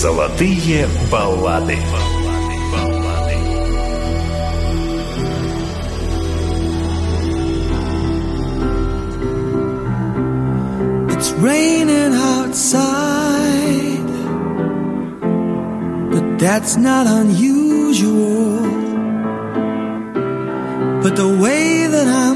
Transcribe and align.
Золотые 0.00 0.88
баллады. 1.10 1.78
It's 11.10 11.32
raining 11.32 12.14
outside, 12.14 14.06
but 16.10 16.38
that's 16.38 16.76
not 16.76 17.06
unusual. 17.06 18.60
But 21.02 21.16
the 21.16 21.28
way 21.40 21.86
that 21.86 22.08
I'm 22.08 22.29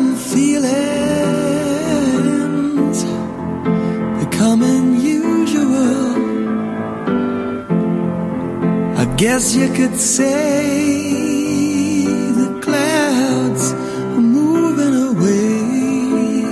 guess 9.18 9.56
you 9.56 9.72
could 9.72 9.98
say 9.98 12.04
the 12.34 12.60
clouds 12.62 13.72
are 13.72 14.20
moving 14.20 14.94
away. 15.10 16.44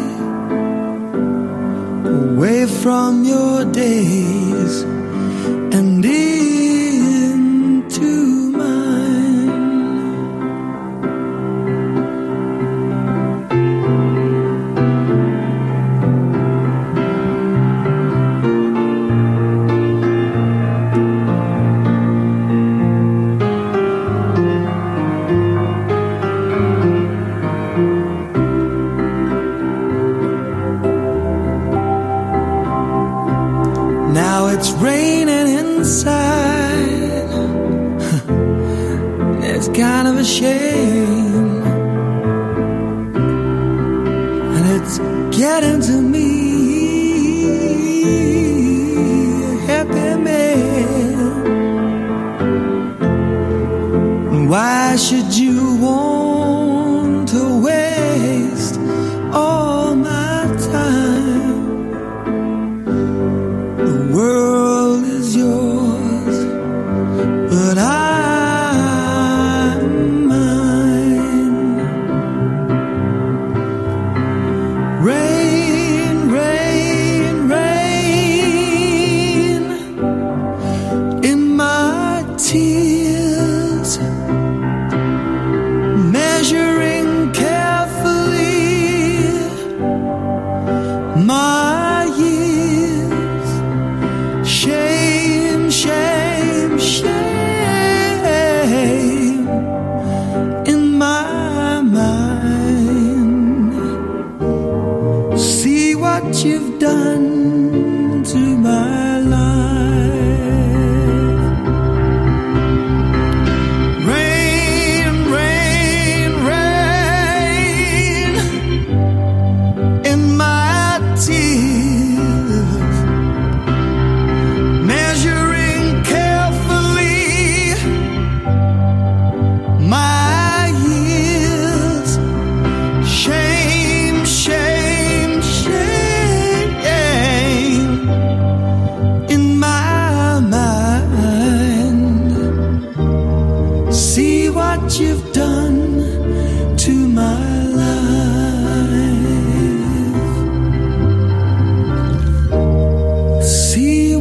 Away 2.05 2.66
from 2.66 3.26
your 3.26 3.66
days 3.66 4.43
te 55.14 55.22
diz. 55.30 55.43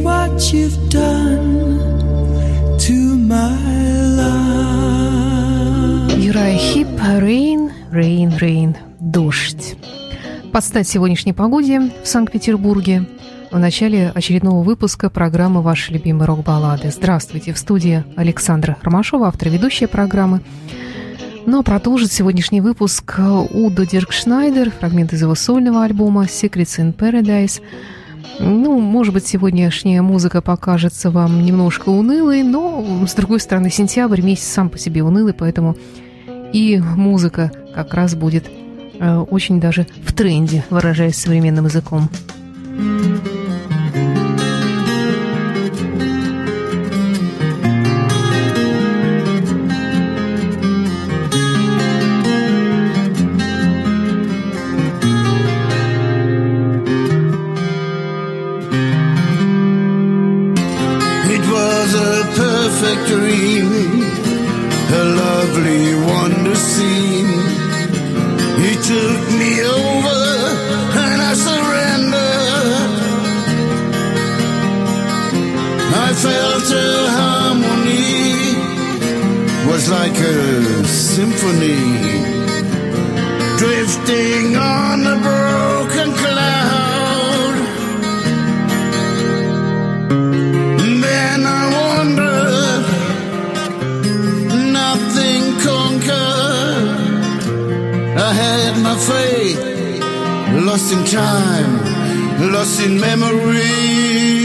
What 0.01 0.39
Heep, 6.57 6.87
Rain, 7.19 7.71
Rain, 7.91 8.37
Rain, 8.37 8.75
дождь. 8.99 9.75
Под 10.51 10.63
стать 10.63 10.87
сегодняшней 10.87 11.33
погоде 11.33 11.91
в 12.03 12.07
Санкт-Петербурге 12.07 13.05
в 13.53 13.59
начале 13.59 14.09
очередного 14.09 14.63
выпуска 14.63 15.11
программы 15.11 15.61
«Ваши 15.61 15.93
любимые 15.93 16.25
рок-баллады». 16.25 16.89
Здравствуйте, 16.89 17.53
в 17.53 17.59
студии 17.59 18.03
Александра 18.15 18.77
Ромашова, 18.81 19.27
автор 19.27 19.49
ведущая 19.49 19.87
программы. 19.87 20.41
Ну 21.45 21.59
а 21.59 21.63
продолжит 21.63 22.11
сегодняшний 22.11 22.61
выпуск 22.61 23.19
Удо 23.51 23.85
Диркшнайдер, 23.85 24.71
фрагмент 24.71 25.13
из 25.13 25.21
его 25.21 25.35
сольного 25.35 25.83
альбома 25.83 26.23
«Secrets 26.23 26.79
in 26.79 26.95
Paradise». 26.95 27.61
Ну, 28.39 28.79
может 28.79 29.13
быть, 29.13 29.27
сегодняшняя 29.27 30.01
музыка 30.01 30.41
покажется 30.41 31.11
вам 31.11 31.45
немножко 31.45 31.89
унылой, 31.89 32.41
но, 32.41 33.05
с 33.07 33.13
другой 33.13 33.39
стороны, 33.39 33.69
сентябрь 33.69 34.21
месяц 34.21 34.47
сам 34.47 34.69
по 34.69 34.79
себе 34.79 35.03
унылый, 35.03 35.33
поэтому 35.33 35.77
и 36.53 36.79
музыка 36.79 37.51
как 37.75 37.93
раз 37.93 38.15
будет 38.15 38.45
э, 38.99 39.17
очень 39.17 39.59
даже 39.59 39.85
в 40.03 40.11
тренде, 40.11 40.65
выражаясь 40.71 41.17
современным 41.17 41.65
языком. 41.65 42.09
It 42.75 43.32
symphony, 80.85 81.79
drifting 83.57 84.55
on 84.55 85.05
a 85.05 85.17
broken 85.27 86.13
cloud. 86.21 87.55
Then 91.03 91.39
I 91.45 91.63
wondered, 91.79 92.85
nothing 94.79 95.41
conquered. 95.67 96.87
I 98.17 98.33
had 98.33 98.73
my 98.87 98.95
faith, 99.11 99.59
lost 100.65 100.91
in 100.93 101.03
time, 101.05 101.71
lost 102.51 102.81
in 102.85 102.99
memory. 102.99 104.42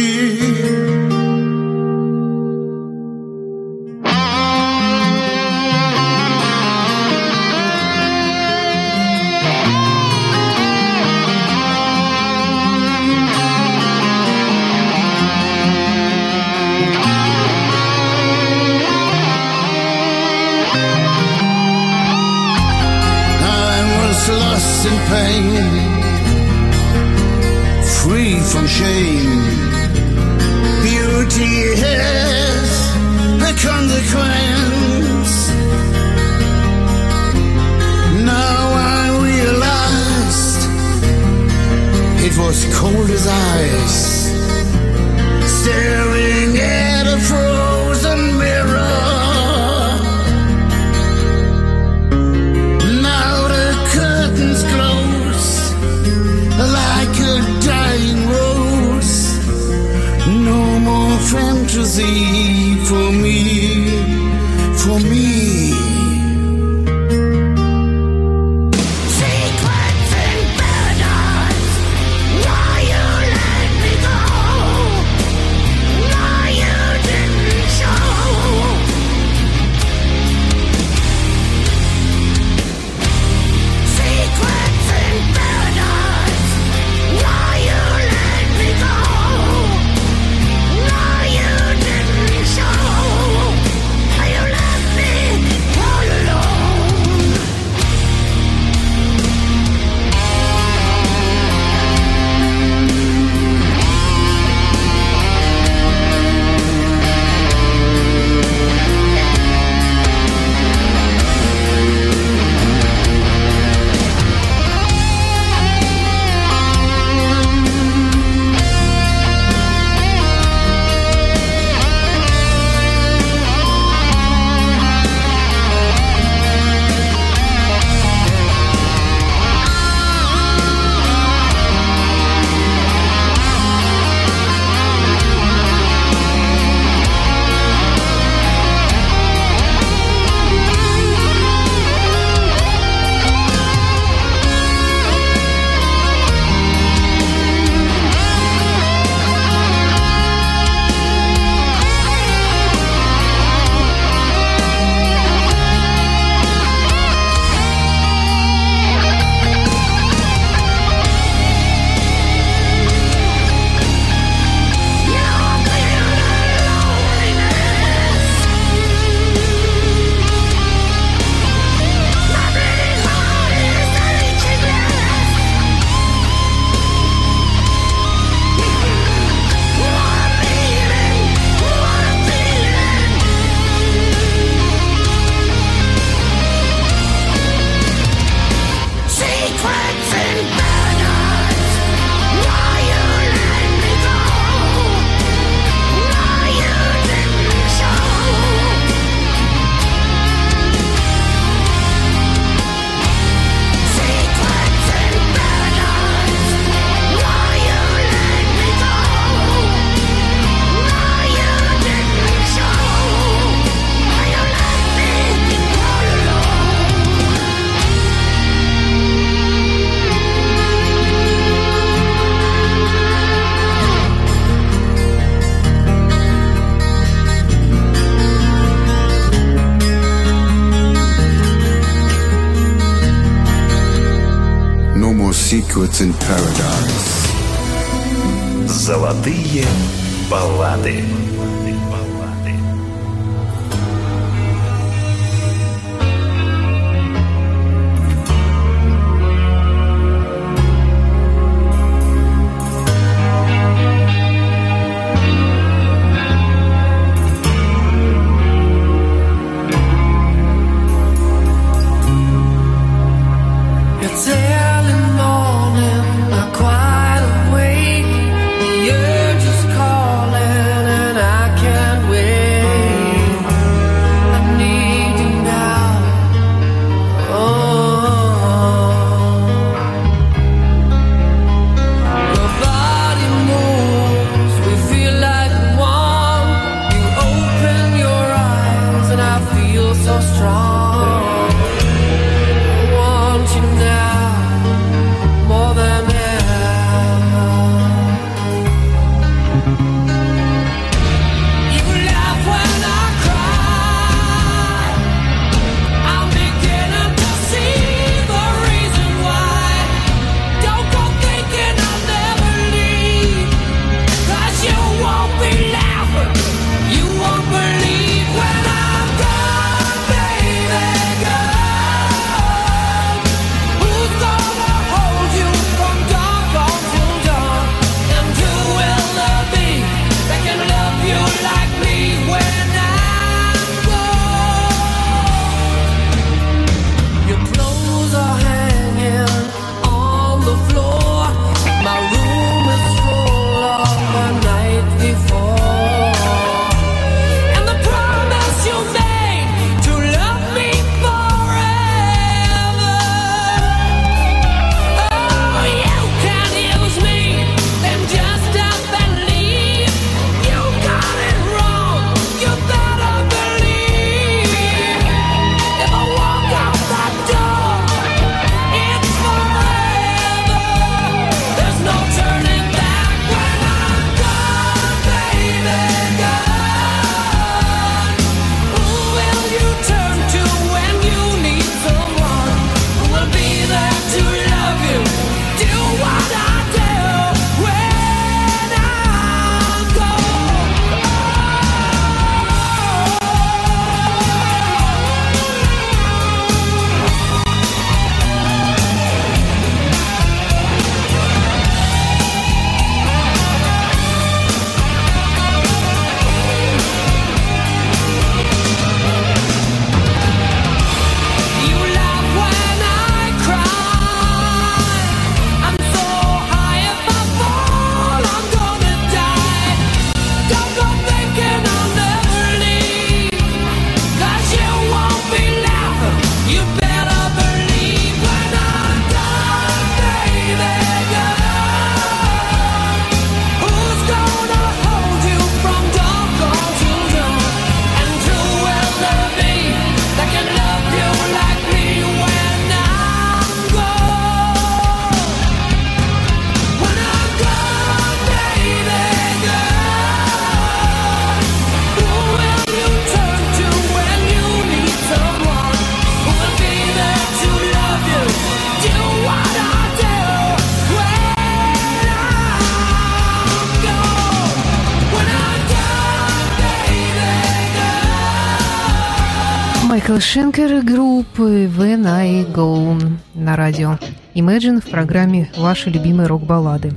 Шенкер 470.21 470.83
группы 470.83 471.67
When 471.67 472.07
I 472.07 472.45
Go 472.45 473.01
на 473.35 473.55
радио 473.55 473.99
Imagine 474.35 474.81
в 474.81 474.91
программе 474.91 475.49
«Ваши 475.57 475.91
любимые 475.91 476.27
рок-баллады». 476.27 476.93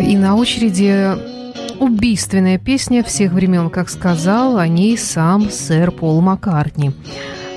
И 0.00 0.16
на 0.16 0.34
очереди 0.34 1.16
убийственная 1.78 2.58
песня 2.58 3.04
всех 3.04 3.32
времен, 3.32 3.68
как 3.68 3.90
сказал 3.90 4.56
о 4.56 4.66
ней 4.66 4.96
сам 4.96 5.50
сэр 5.50 5.90
Пол 5.90 6.22
Маккартни. 6.22 6.92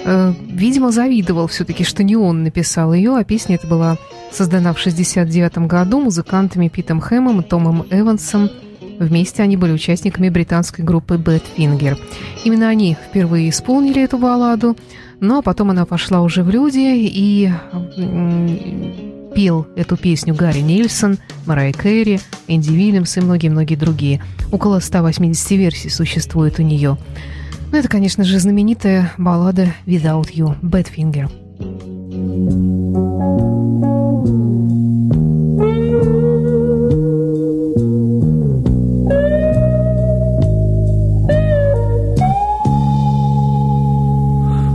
Э, 0.04 0.34
видимо, 0.50 0.92
завидовал 0.92 1.48
все-таки, 1.48 1.86
что 1.86 2.04
не 2.04 2.18
он 2.18 2.44
написал 2.44 2.94
ее, 2.94 3.16
а 3.16 3.24
песня 3.24 3.56
эта 3.56 3.68
была 3.68 3.98
создана 4.32 4.74
в 4.74 4.80
69 4.80 5.60
году 5.60 6.02
музыкантами 6.02 6.68
Питом 6.68 7.00
Хэмом 7.00 7.40
и 7.40 7.44
Томом 7.44 7.86
Эвансом. 7.90 8.50
Вместе 9.02 9.42
они 9.42 9.58
были 9.58 9.72
участниками 9.72 10.30
британской 10.30 10.86
группы 10.86 11.16
Badfinger. 11.16 11.98
Именно 12.44 12.70
они 12.70 12.96
впервые 12.96 13.50
исполнили 13.50 14.04
эту 14.04 14.20
балладу, 14.20 14.78
ну 15.20 15.40
а 15.40 15.42
потом 15.42 15.72
она 15.72 15.88
пошла 15.88 16.22
уже 16.22 16.44
в 16.44 16.52
люди, 16.52 16.78
и 16.78 17.52
пел 19.34 19.66
эту 19.76 19.98
песню 19.98 20.36
Гарри 20.36 20.60
Нильсон, 20.60 21.18
Марай 21.48 21.74
Кэрри, 21.74 22.20
Энди 22.48 22.70
Вильямс 22.70 23.18
и 23.18 23.22
многие-многие 23.22 23.76
другие. 23.76 24.22
Около 24.52 24.80
180 24.80 25.52
версий 25.52 25.90
существует 25.90 26.60
у 26.60 26.62
нее. 26.62 26.96
Ну, 27.72 27.78
это, 27.78 27.88
конечно 27.88 28.24
же, 28.24 28.38
знаменитая 28.38 29.14
баллада 29.18 29.74
«Without 29.88 30.32
You» 30.32 30.56
Badfinger. 30.62 31.28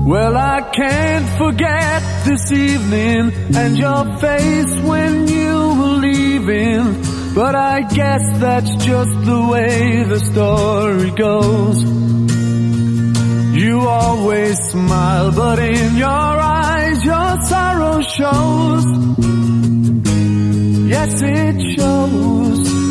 Well, 0.06 0.36
I 0.36 0.60
can't 0.60 1.28
forget 1.36 2.00
this 2.25 2.52
evening 2.52 3.32
and 3.56 3.76
your 3.76 4.04
face 4.18 4.80
when 4.82 5.26
you 5.26 5.75
were 5.80 5.98
leaving. 6.06 7.34
But 7.34 7.56
I 7.56 7.80
guess 7.80 8.22
that's 8.38 8.72
just 8.84 9.25
the 9.25 9.48
way 9.50 10.04
the 10.04 10.20
story 10.20 11.10
goes. 11.10 11.82
You 13.60 13.80
always 13.80 14.56
smile, 14.70 15.32
but 15.32 15.58
in 15.58 15.96
your 15.96 16.06
eyes 16.06 17.04
your 17.04 17.42
sorrow 17.42 18.00
shows. 18.02 18.84
Yes, 20.88 21.20
it 21.20 21.60
shows. 21.76 22.86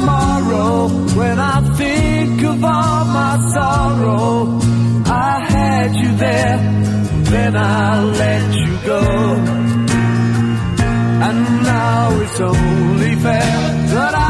Tomorrow 0.00 0.88
when 1.18 1.38
I 1.38 1.60
think 1.76 2.42
of 2.42 2.64
all 2.64 3.04
my 3.20 3.34
sorrow. 3.54 4.60
I 5.04 5.40
had 5.54 5.94
you 6.02 6.10
there, 6.16 6.58
then 7.32 7.56
I 7.56 8.04
let 8.04 8.54
you 8.62 8.72
go. 8.92 9.02
And 11.26 11.38
now 11.62 12.20
it's 12.22 12.40
only 12.40 13.14
fair 13.16 13.52
that 13.94 14.14
I 14.14 14.29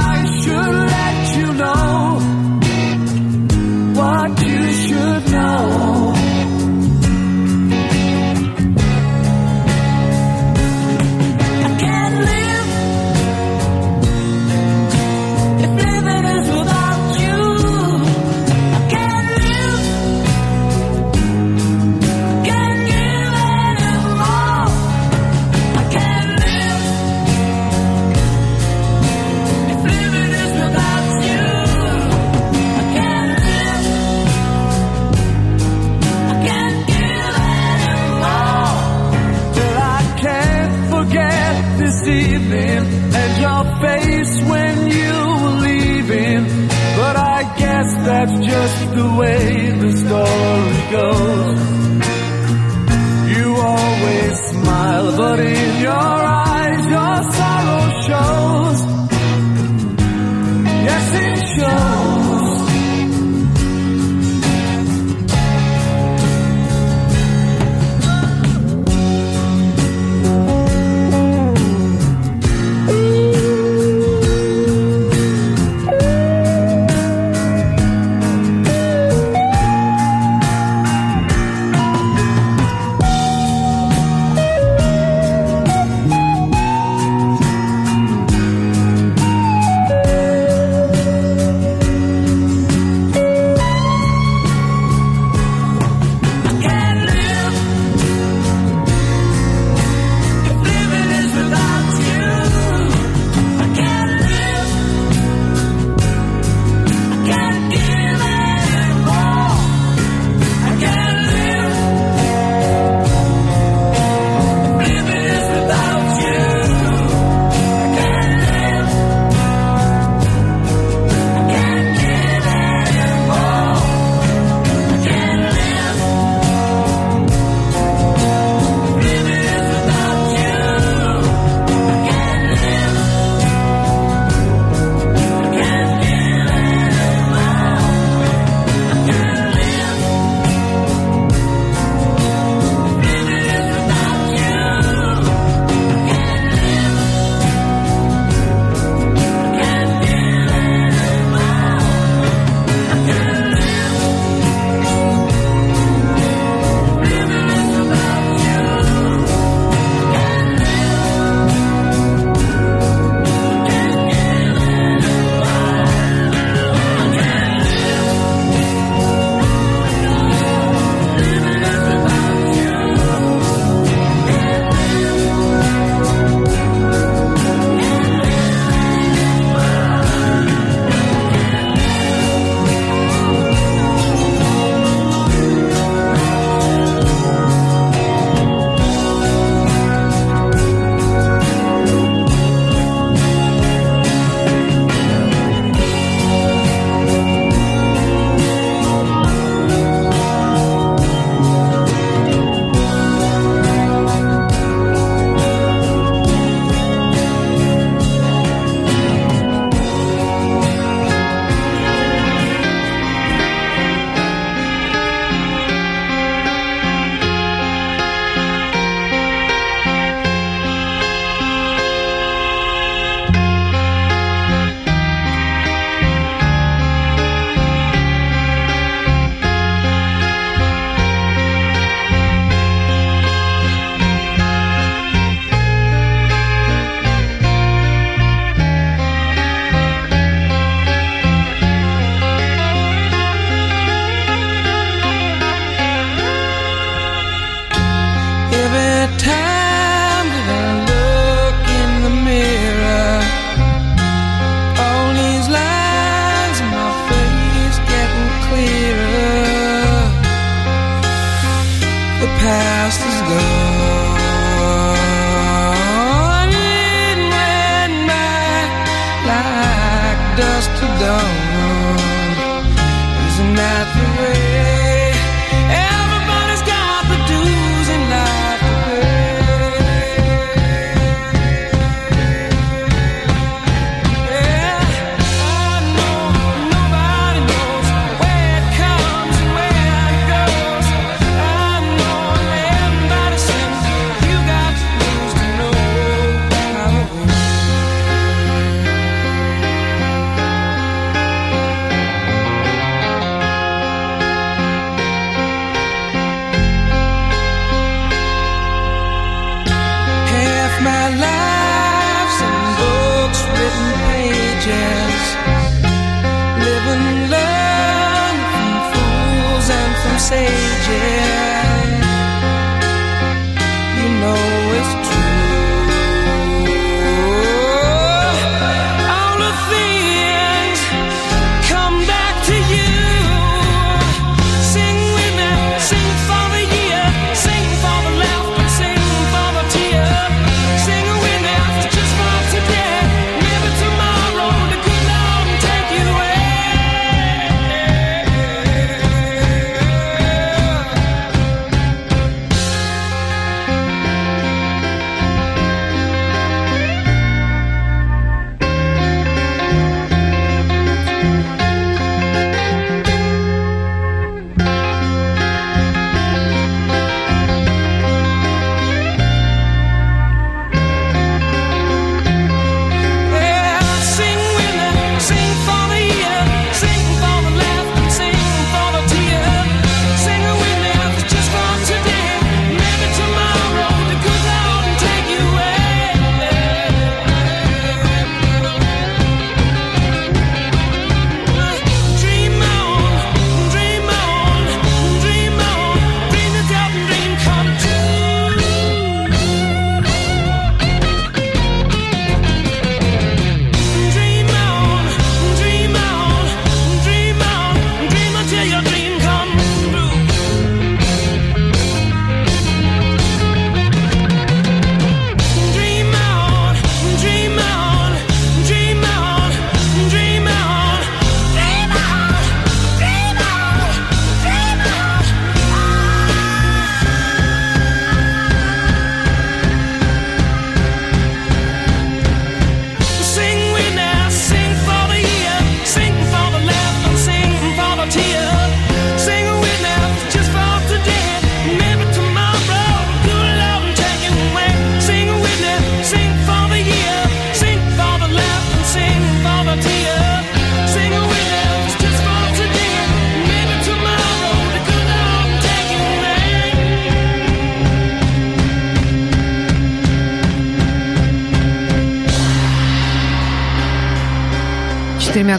that's 48.21 48.39
just 48.47 48.95
the 48.95 49.09
way 49.19 49.71
the 49.83 49.93
story 50.03 50.81
goes. 50.97 51.61
You 53.35 53.47
always 53.57 54.39
smile, 54.51 55.17
but 55.17 55.41
in 55.41 55.81
your 55.81 56.20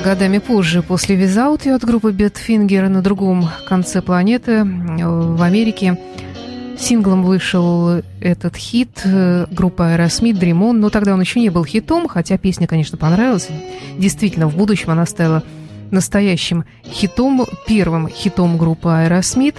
годами 0.04 0.40
позже, 0.40 0.82
после 0.82 1.16
«Without 1.16 1.64
You» 1.66 1.76
от 1.76 1.84
группы 1.84 2.12
Бетфингера 2.12 2.90
на 2.90 3.02
другом 3.02 3.50
конце 3.68 4.02
планеты, 4.02 4.52
э, 4.52 4.64
в 4.66 5.42
Америке, 5.42 5.98
Синглом 6.78 7.24
вышел 7.24 8.02
этот 8.20 8.56
хит 8.56 9.02
э, 9.04 9.46
группа 9.52 9.84
Aerosmith 9.84 10.40
«Dream 10.40 10.60
On», 10.60 10.72
но 10.74 10.90
тогда 10.90 11.14
он 11.14 11.22
еще 11.22 11.40
не 11.40 11.50
был 11.50 11.64
хитом, 11.66 12.08
хотя 12.08 12.38
песня, 12.38 12.68
конечно, 12.68 12.98
понравилась. 12.98 13.50
Действительно, 13.98 14.48
в 14.48 14.58
будущем 14.58 14.90
она 14.90 15.06
стала 15.06 15.44
настоящим 15.92 16.66
хитом, 16.84 17.46
первым 17.68 18.08
хитом 18.08 18.58
группы 18.58 18.90
Aerosmith, 18.90 19.58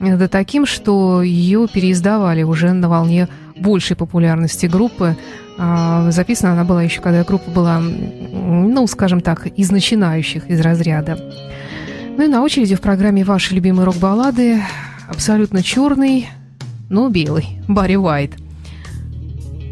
э, 0.00 0.16
да 0.16 0.26
таким, 0.26 0.66
что 0.66 1.22
ее 1.22 1.68
переиздавали 1.72 2.42
уже 2.42 2.72
на 2.72 2.88
волне 2.88 3.28
большей 3.56 3.96
популярности 3.96 4.66
группы. 4.66 5.16
А, 5.58 6.10
записана 6.10 6.52
она 6.52 6.64
была 6.64 6.82
еще, 6.82 7.00
когда 7.00 7.24
группа 7.24 7.50
была, 7.50 7.80
ну, 7.80 8.86
скажем 8.86 9.20
так, 9.20 9.46
из 9.46 9.70
начинающих, 9.70 10.48
из 10.48 10.60
разряда. 10.60 11.18
Ну 12.16 12.24
и 12.24 12.28
на 12.28 12.42
очереди 12.42 12.74
в 12.74 12.80
программе 12.80 13.24
«Ваши 13.24 13.54
любимые 13.54 13.84
рок-баллады» 13.84 14.62
абсолютно 15.08 15.62
черный, 15.62 16.28
но 16.88 17.08
белый, 17.08 17.60
Барри 17.68 17.96
Уайт. 17.96 18.32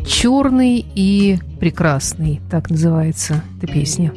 «Черный 0.07 0.85
и 0.95 1.39
прекрасный», 1.61 2.41
так 2.51 2.71
называется 2.71 3.43
эта 3.57 3.67
песня. 3.67 4.13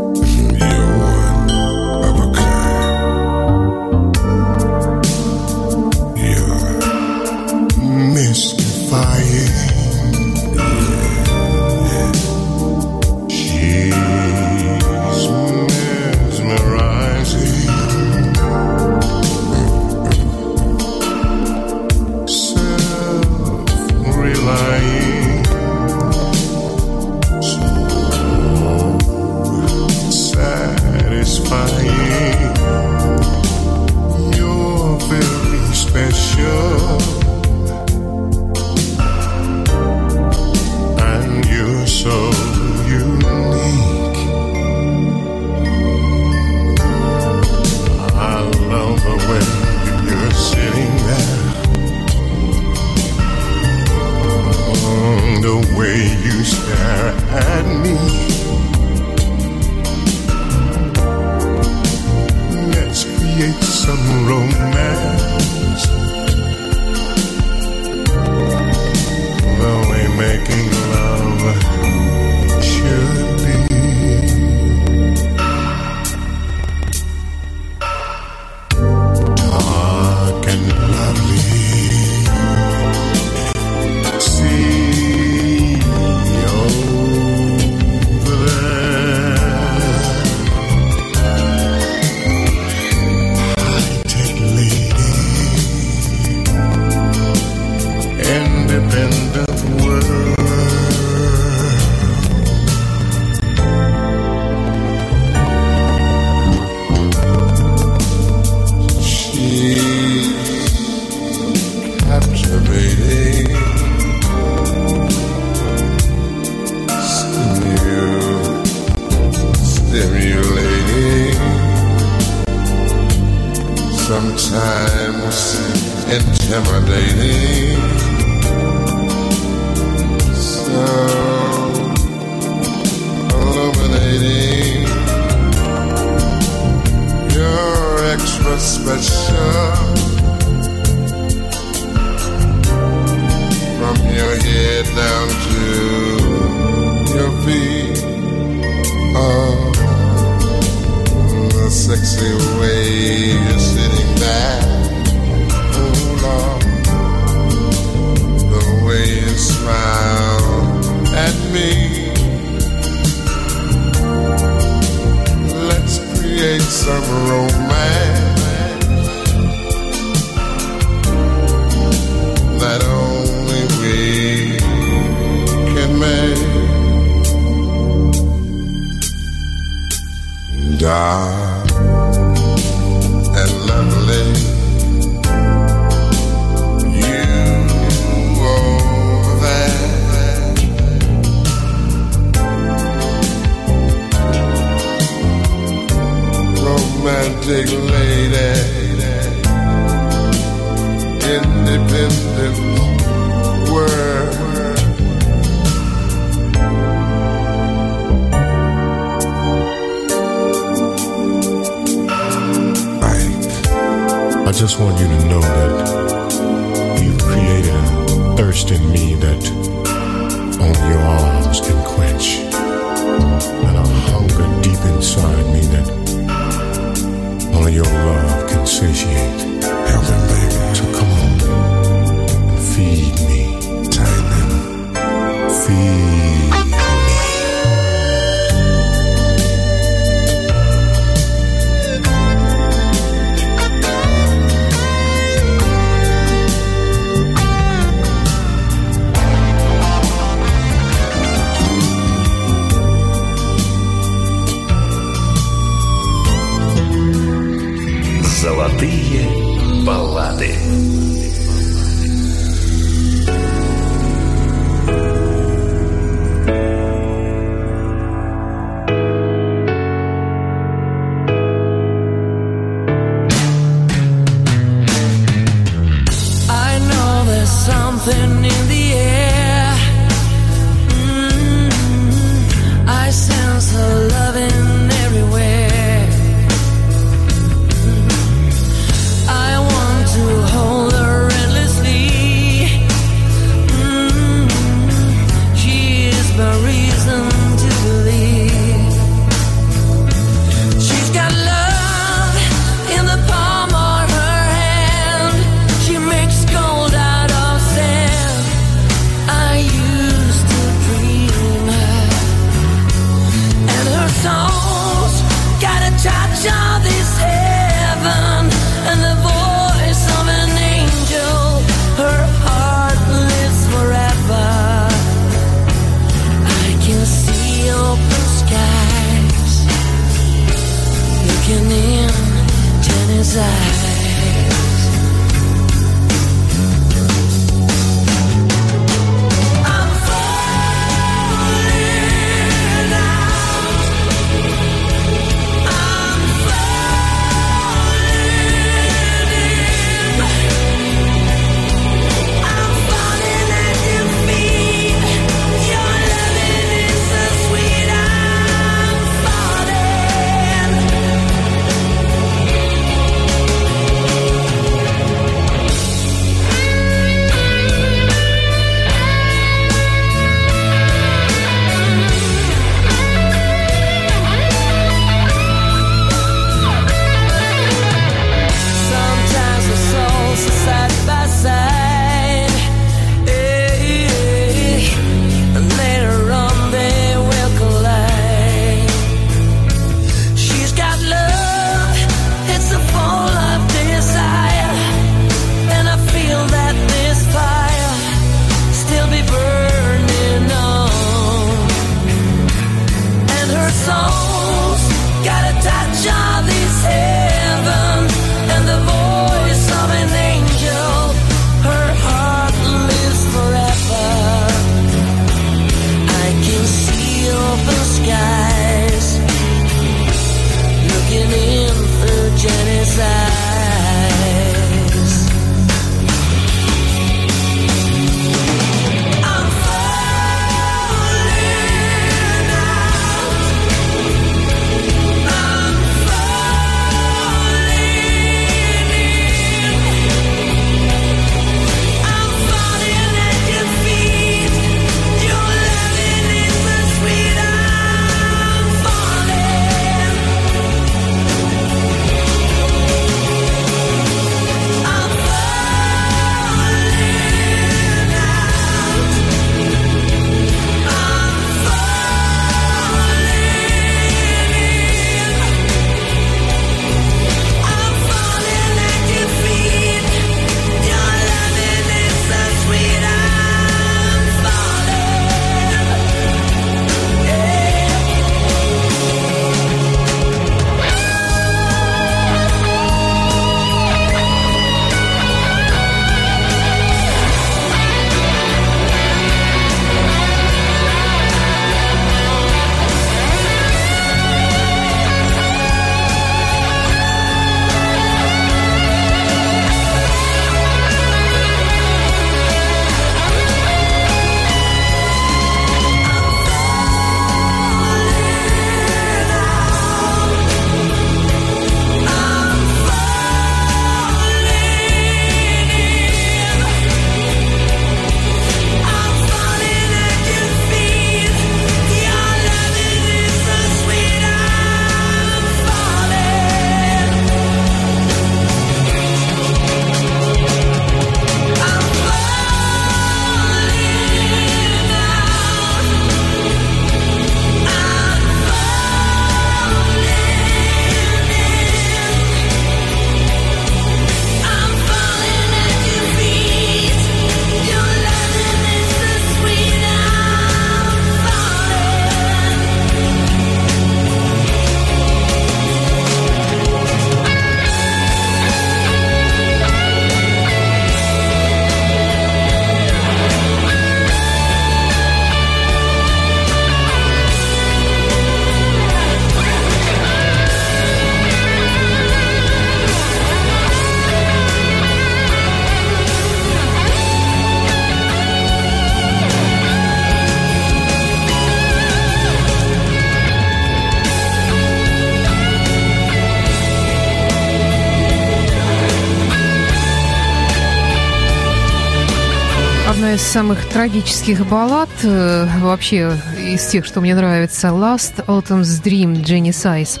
Самых 593.34 593.68
трагических 593.68 594.46
баллад, 594.46 594.88
э, 595.02 595.48
вообще 595.58 596.12
из 596.38 596.64
тех, 596.66 596.84
что 596.84 597.00
мне 597.00 597.16
нравится, 597.16 597.66
Last 597.66 598.24
Autumn's 598.28 598.80
Dream 598.80 599.24
Дженни 599.24 599.50
Сайз. 599.50 600.00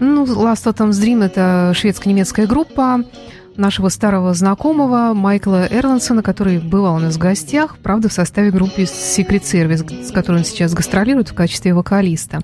Ну, 0.00 0.26
Last 0.26 0.66
Autumn's 0.66 1.00
Dream– 1.02 1.24
это 1.24 1.72
шведско-немецкая 1.74 2.46
группа 2.46 3.04
нашего 3.56 3.88
старого 3.88 4.34
знакомого 4.34 5.14
Майкла 5.14 5.66
Эрлансона, 5.66 6.22
который 6.22 6.58
бывал 6.58 6.96
у 6.96 6.98
нас 6.98 7.14
в 7.14 7.18
гостях, 7.18 7.78
правда, 7.78 8.10
в 8.10 8.12
составе 8.12 8.50
группы 8.50 8.82
Secret 8.82 9.44
Service, 9.44 10.04
с 10.04 10.12
которой 10.12 10.40
он 10.40 10.44
сейчас 10.44 10.74
гастролирует 10.74 11.30
в 11.30 11.34
качестве 11.34 11.72
вокалиста. 11.72 12.42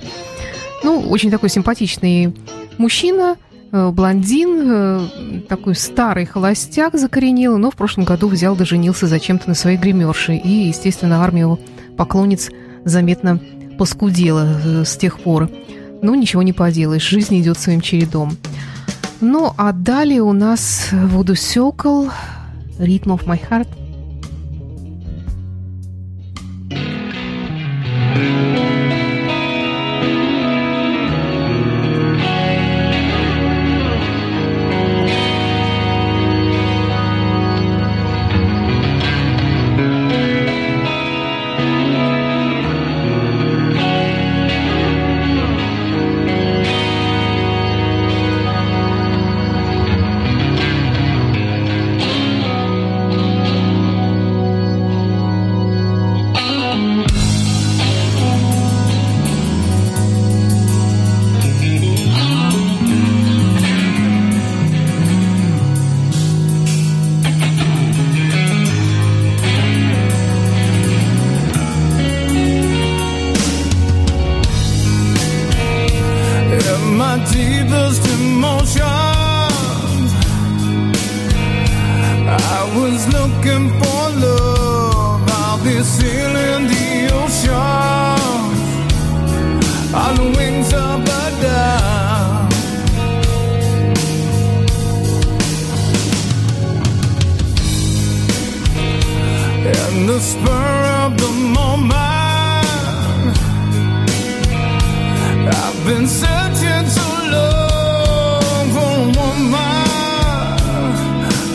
Ну, 0.82 1.00
очень 1.00 1.30
такой 1.30 1.50
симпатичный 1.50 2.34
мужчина– 2.78 3.36
блондин, 3.70 4.70
э, 4.70 5.40
такой 5.48 5.74
старый 5.74 6.24
холостяк 6.26 6.94
закоренелый, 6.94 7.58
но 7.58 7.70
в 7.70 7.76
прошлом 7.76 8.04
году 8.04 8.28
взял 8.28 8.56
да 8.56 8.64
женился 8.64 9.06
зачем-то 9.06 9.48
на 9.48 9.54
своей 9.54 9.76
гримерше. 9.76 10.36
И, 10.36 10.68
естественно, 10.68 11.22
армия 11.22 11.40
его 11.42 11.58
поклонниц 11.96 12.50
заметно 12.84 13.40
поскудела 13.78 14.60
э, 14.64 14.84
с 14.84 14.96
тех 14.96 15.18
пор. 15.20 15.50
Ну, 16.00 16.14
ничего 16.14 16.42
не 16.42 16.52
поделаешь, 16.52 17.06
жизнь 17.06 17.38
идет 17.40 17.58
своим 17.58 17.80
чередом. 17.80 18.36
Ну, 19.20 19.52
а 19.56 19.72
далее 19.72 20.22
у 20.22 20.32
нас 20.32 20.90
Voodoo 20.92 21.34
Circle, 21.34 22.10
Rhythm 22.78 23.18
of 23.18 23.26
My 23.26 23.40
Heart– 23.50 23.68
the 100.18 100.24
spur 100.24 100.78
of 101.04 101.16
the 101.16 101.30
moment. 101.58 101.94
I've 105.62 105.80
been 105.86 106.06
searching 106.08 106.86
so 106.98 107.08
long 107.36 108.64
for 108.76 108.92
a 109.04 109.10
woman, 109.20 109.78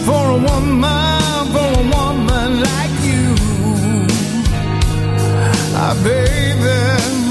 for 0.08 0.24
a 0.38 0.40
woman, 0.48 1.42
for 1.54 1.70
a 1.82 1.86
woman 1.96 2.50
like 2.70 2.96
you. 3.10 3.26
Ah, 5.76 5.94
baby. 6.04 7.23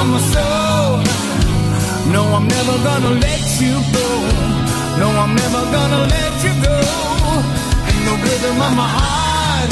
of 0.00 0.06
my 0.06 0.20
soul. 0.32 1.02
No, 2.12 2.22
I'm 2.36 2.46
never 2.46 2.76
gonna 2.86 3.12
let 3.26 3.44
you 3.60 3.74
go. 3.96 4.08
No, 5.00 5.08
I'm 5.22 5.34
never 5.34 5.62
gonna 5.74 6.02
let 6.14 6.34
you 6.44 6.52
go. 6.62 6.78
And 7.88 7.98
the 8.06 8.14
rhythm 8.24 8.56
of 8.66 8.72
my 8.80 8.88
heart, 8.98 9.70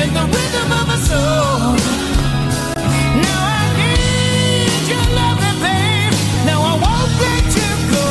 and 0.00 0.10
the 0.18 0.24
rhythm 0.34 0.68
of 0.78 0.84
my 0.90 0.98
soul. 1.08 1.74
Now 3.24 3.40
I 3.60 3.64
need 3.80 4.82
your 4.92 5.06
loving, 5.18 5.58
babe. 5.64 6.14
Now 6.48 6.60
I 6.70 6.74
won't 6.84 7.12
let 7.24 7.46
you 7.60 7.72
go. 7.94 8.06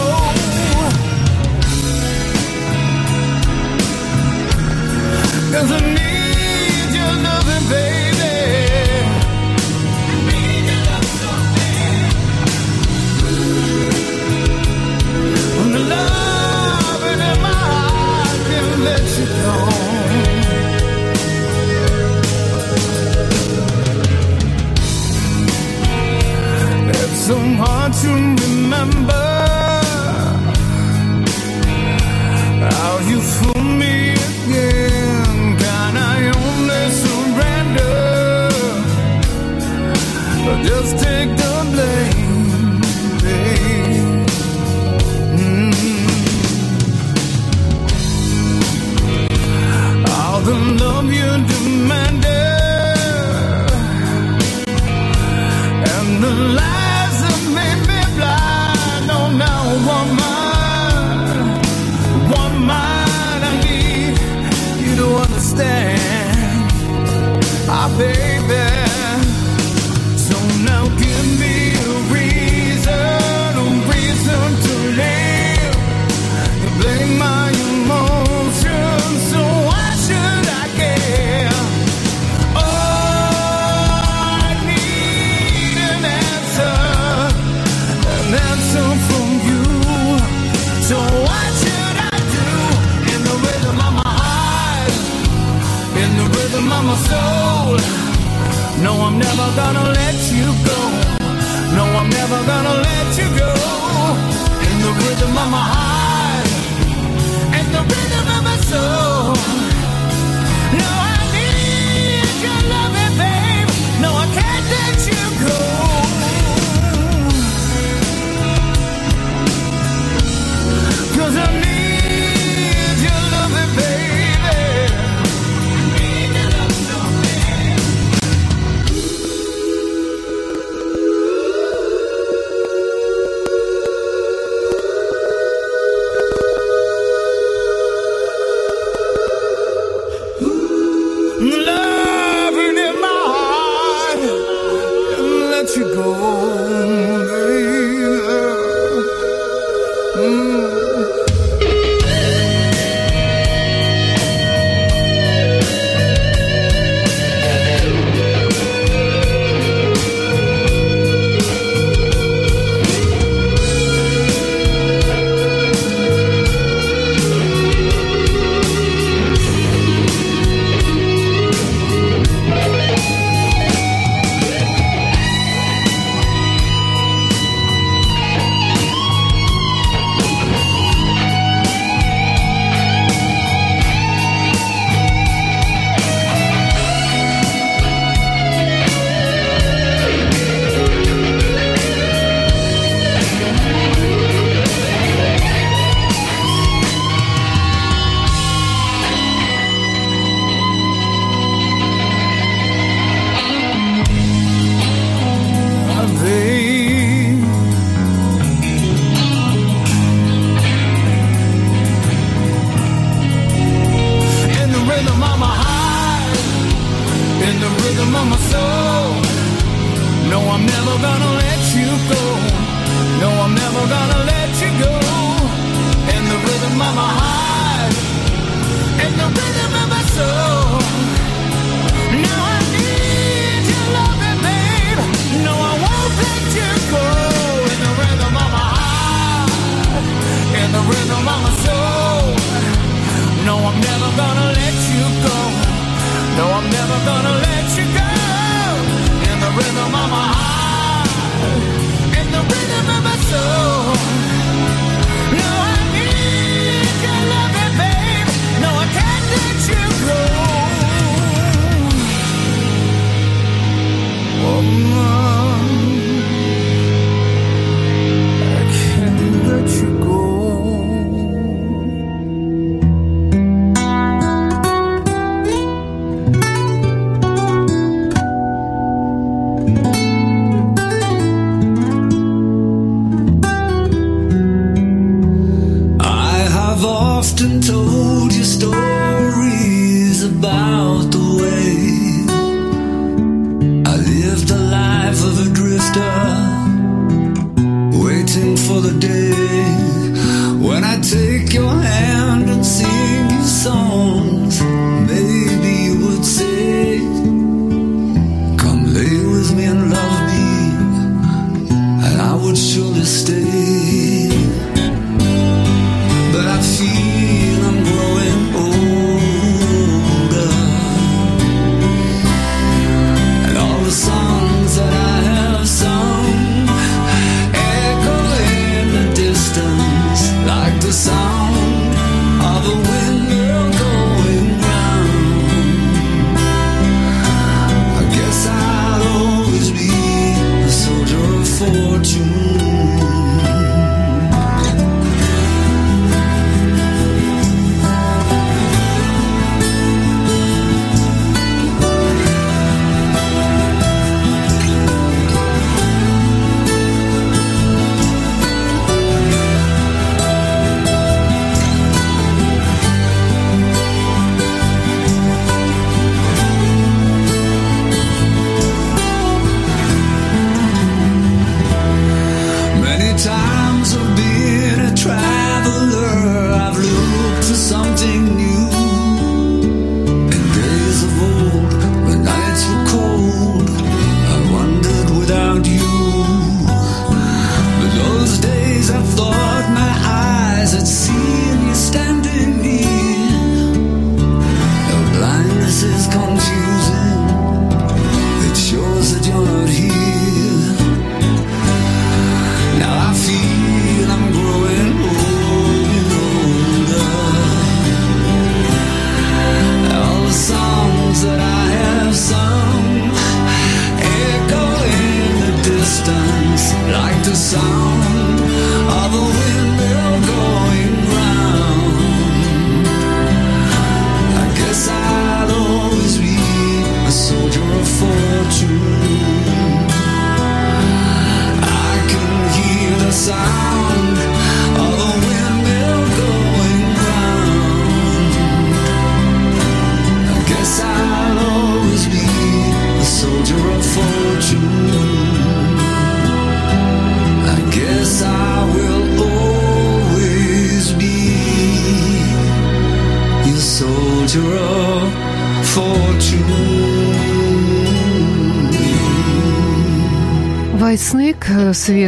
Cause 5.54 5.72
I 5.72 5.80
need 5.94 6.15
To 27.96 28.10
remember. 28.10 29.25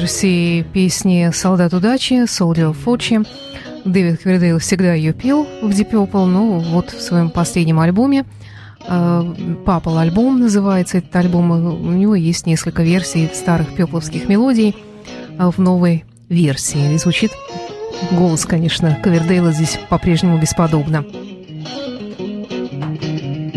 С 0.08 0.24
версией 0.24 0.64
песни 0.64 1.32
«Солдат 1.34 1.74
удачи» 1.74 2.24
Soldier 2.24 2.72
of 2.72 2.78
Fortune. 2.84 3.28
Дэвид 3.84 4.22
Квердейл 4.22 4.60
всегда 4.60 4.94
ее 4.94 5.12
пел 5.12 5.46
в 5.62 5.70
Deep 5.70 5.92
Purple, 5.92 6.26
но 6.26 6.60
вот 6.60 6.92
в 6.92 7.02
своем 7.02 7.30
последнем 7.30 7.80
альбоме 7.82 8.26
«Папал 8.80 9.98
альбом» 9.98 10.40
называется 10.40 11.00
этот 11.00 11.14
альбом. 11.16 11.52
У 11.52 11.92
него 11.92 12.16
есть 12.16 12.46
несколько 12.46 12.84
версий 12.84 13.30
старых 13.34 13.76
пепловских 13.76 14.30
мелодий 14.30 14.76
э, 15.38 15.50
в 15.50 15.58
новой 15.58 16.06
версии. 16.30 16.94
И 16.94 16.98
звучит 16.98 17.32
голос, 18.12 18.46
конечно, 18.46 18.98
Ковердейла 19.04 19.52
здесь 19.52 19.78
по-прежнему 19.90 20.40
бесподобно. 20.40 21.06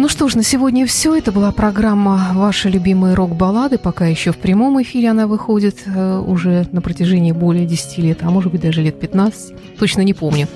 Ну 0.01 0.09
что 0.09 0.29
ж, 0.29 0.35
на 0.35 0.43
сегодня 0.43 0.87
все. 0.87 1.15
Это 1.15 1.31
была 1.31 1.53
программа 1.53 2.31
«Ваши 2.33 2.71
любимые 2.71 3.13
рок-баллады». 3.13 3.77
Пока 3.77 4.07
еще 4.07 4.33
в 4.33 4.39
прямом 4.39 4.81
эфире 4.81 5.11
она 5.11 5.27
выходит 5.27 5.83
э, 5.85 6.19
уже 6.27 6.67
на 6.73 6.81
протяжении 6.81 7.33
более 7.33 7.67
10 7.67 7.99
лет, 7.99 8.21
а 8.23 8.31
может 8.31 8.51
быть 8.51 8.63
даже 8.63 8.81
лет 8.81 8.99
15. 8.99 9.77
Точно 9.79 10.01
не 10.01 10.15
помню. 10.15 10.49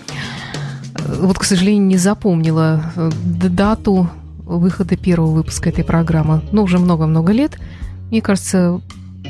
Э, 0.95 1.17
Вот, 1.21 1.39
к 1.39 1.45
сожалению, 1.45 1.85
не 1.85 1.99
запомнила 1.99 2.91
э, 2.97 3.11
дату 3.51 4.09
выхода 4.39 4.97
первого 4.97 5.33
выпуска 5.33 5.69
этой 5.69 5.85
программы. 5.85 6.41
Но 6.51 6.63
уже 6.63 6.79
много-много 6.79 7.33
лет. 7.33 7.59
Мне 8.11 8.23
кажется, 8.23 8.81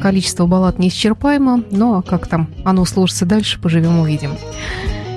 количество 0.01 0.47
баллад 0.47 0.79
неисчерпаемо. 0.79 1.65
Ну 1.73 1.97
а 1.97 2.03
как 2.03 2.29
там 2.29 2.51
оно 2.62 2.85
сложится 2.85 3.27
дальше, 3.27 3.61
поживем 3.61 3.99
увидим. 3.99 4.37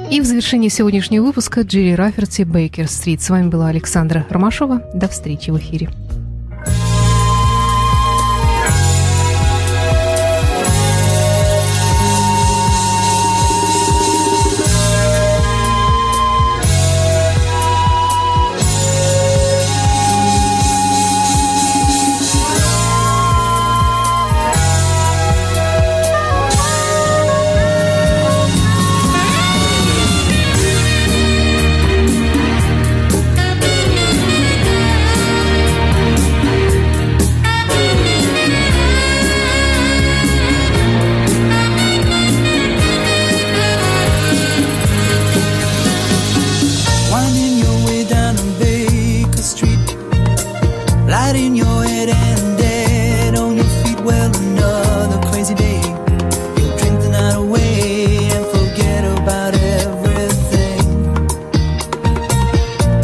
И 0.09 0.21
в 0.21 0.25
завершении 0.25 0.69
сегодняшнего 0.69 1.25
выпуска 1.25 1.61
Джерри 1.61 1.93
Раферти 1.93 2.43
Бейкер-стрит. 2.43 3.21
С 3.21 3.29
вами 3.29 3.49
была 3.49 3.67
Александра 3.67 4.25
Ромашова. 4.29 4.81
До 4.93 5.09
встречи 5.09 5.49
в 5.49 5.57
эфире. 5.57 5.89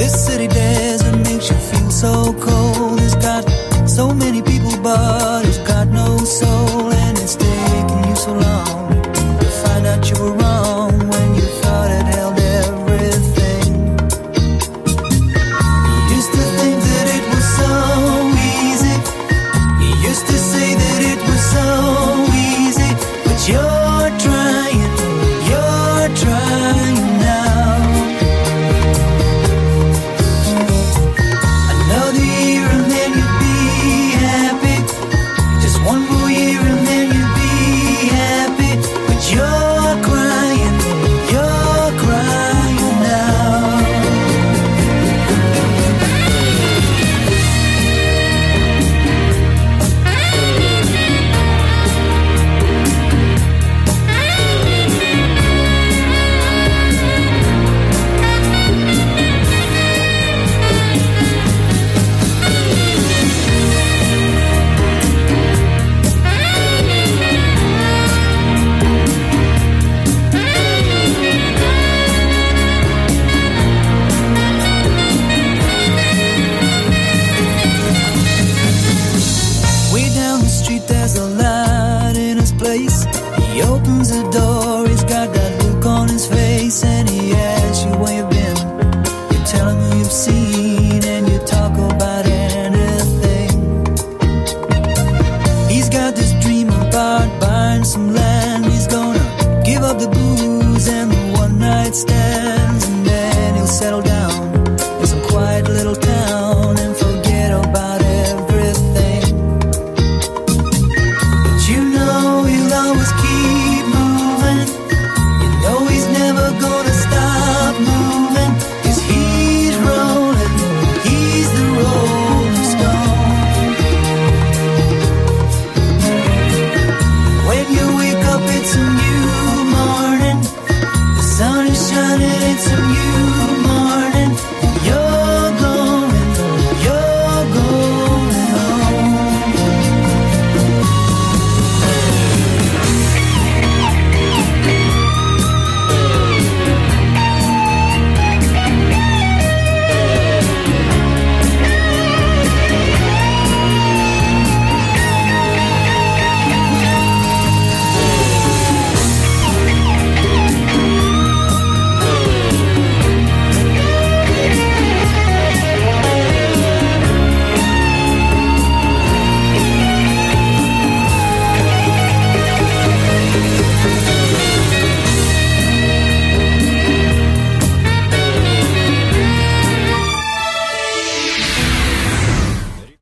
This 0.03 0.25
city 0.25 0.49
desert 0.49 1.15
makes 1.19 1.49
you 1.49 1.55
feel 1.55 1.89
so 1.89 2.33
cold. 2.33 2.62